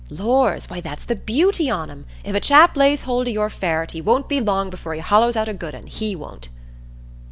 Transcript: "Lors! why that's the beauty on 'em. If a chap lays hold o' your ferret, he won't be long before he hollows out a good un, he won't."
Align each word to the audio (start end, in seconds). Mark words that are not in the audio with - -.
"Lors! 0.09 0.67
why 0.67 0.81
that's 0.81 1.05
the 1.05 1.15
beauty 1.15 1.69
on 1.69 1.91
'em. 1.91 2.07
If 2.23 2.33
a 2.33 2.39
chap 2.39 2.75
lays 2.75 3.03
hold 3.03 3.27
o' 3.27 3.29
your 3.29 3.51
ferret, 3.51 3.91
he 3.91 4.01
won't 4.01 4.27
be 4.27 4.41
long 4.41 4.71
before 4.71 4.95
he 4.95 4.99
hollows 4.99 5.37
out 5.37 5.47
a 5.47 5.53
good 5.53 5.75
un, 5.75 5.85
he 5.85 6.15
won't." 6.15 6.49